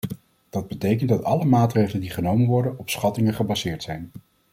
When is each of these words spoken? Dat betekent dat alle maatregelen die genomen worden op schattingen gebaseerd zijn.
Dat 0.49 0.67
betekent 0.67 1.09
dat 1.09 1.23
alle 1.23 1.45
maatregelen 1.45 2.01
die 2.01 2.09
genomen 2.09 2.47
worden 2.47 2.77
op 2.79 2.89
schattingen 2.89 3.33
gebaseerd 3.33 3.83
zijn. 3.83 4.09